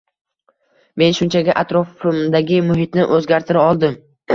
Men 1.01 1.13
shunchaki 1.19 1.57
atrofimdagi 1.65 2.61
muhitni 2.73 3.11
o’zgartira 3.21 3.73
oldim 3.73 4.01